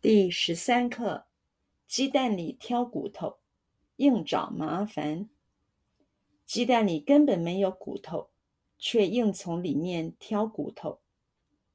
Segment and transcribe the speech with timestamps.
[0.00, 1.26] 第十三课：
[1.88, 3.40] 鸡蛋里挑骨头，
[3.96, 5.28] 硬找麻烦。
[6.46, 8.30] 鸡蛋里根本没有骨头，
[8.78, 11.00] 却硬从里面挑骨头，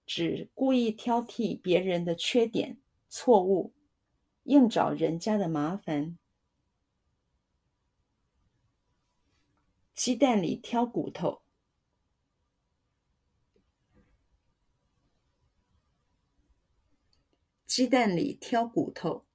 [0.06, 2.80] 只故意挑剔别人的缺点、
[3.10, 3.74] 错误，
[4.44, 6.18] 硬找人家的麻烦。
[9.94, 11.43] 鸡蛋里挑骨头。
[17.76, 19.26] 鸡蛋里挑骨头，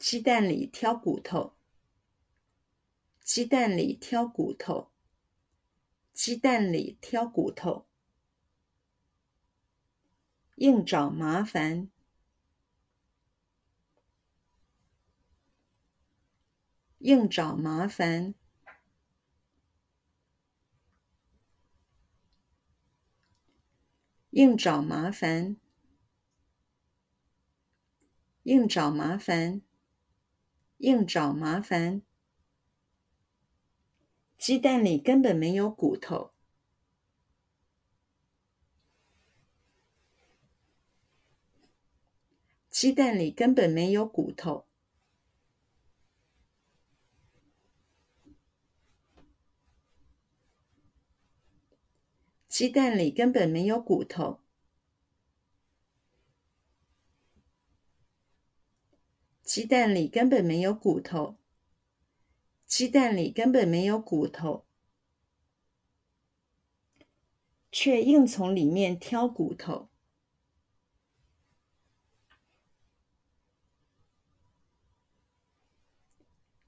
[0.00, 1.54] 鸡蛋里挑骨头，
[3.22, 4.90] 鸡蛋里挑骨头，
[6.12, 7.86] 鸡蛋里挑骨头，
[10.56, 11.88] 硬找麻烦，
[16.98, 18.34] 硬找麻烦。
[24.30, 25.56] 硬找麻烦，
[28.44, 29.60] 硬找麻烦，
[30.76, 32.02] 硬找麻烦。
[34.38, 36.30] 鸡蛋里根本没有骨头。
[42.70, 44.69] 鸡蛋里根本没有骨头。
[52.60, 54.42] 鸡蛋里根本没有骨头。
[59.42, 61.38] 鸡蛋里根本没有骨头。
[62.66, 64.66] 鸡蛋里根本没有骨头，
[67.72, 69.88] 却硬从里面挑骨头。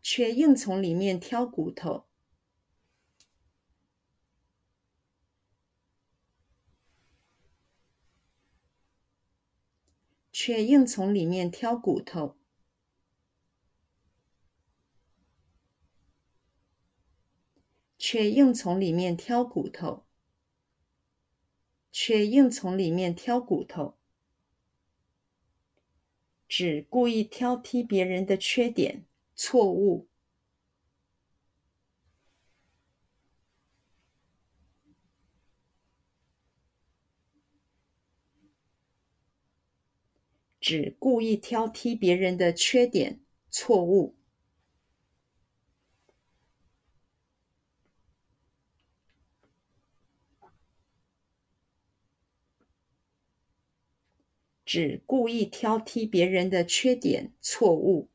[0.01, 2.07] 却硬从里面挑骨头。
[10.45, 12.37] 却硬从里面挑骨头，
[17.97, 20.05] 却硬从里面挑骨头，
[21.93, 23.97] 却硬从里面挑骨头，
[26.49, 29.05] 只故意挑剔别人的缺点、
[29.37, 30.09] 错误。
[40.73, 44.15] 只故意挑剔别人的缺点、错误，
[54.65, 58.09] 只故意挑剔别人的缺点、错误，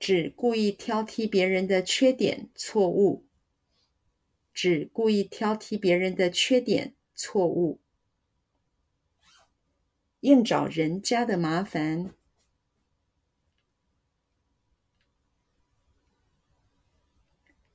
[0.00, 3.24] 只故意挑剔别人的缺点、错误，
[4.52, 6.96] 只故意挑剔别人的缺点。
[7.22, 7.82] 错误，
[10.20, 12.14] 硬找人家的麻烦，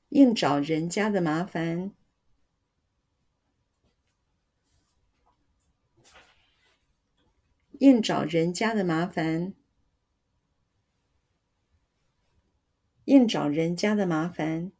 [0.08, 1.92] 硬找人家的麻烦，
[7.78, 9.54] 硬找人家的麻烦，
[13.04, 14.72] 硬找人家的麻烦，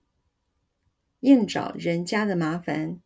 [1.20, 3.05] 硬找人家的麻烦。